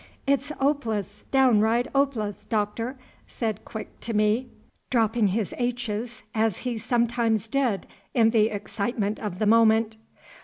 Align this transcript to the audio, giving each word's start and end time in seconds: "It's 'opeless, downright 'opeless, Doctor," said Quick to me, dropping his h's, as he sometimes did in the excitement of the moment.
"It's 0.25 0.51
'opeless, 0.59 1.21
downright 1.29 1.87
'opeless, 1.93 2.43
Doctor," 2.49 2.97
said 3.27 3.63
Quick 3.63 3.99
to 3.99 4.15
me, 4.15 4.49
dropping 4.89 5.27
his 5.27 5.53
h's, 5.59 6.23
as 6.33 6.57
he 6.57 6.79
sometimes 6.79 7.47
did 7.47 7.85
in 8.15 8.31
the 8.31 8.49
excitement 8.49 9.19
of 9.19 9.37
the 9.37 9.45
moment. 9.45 9.97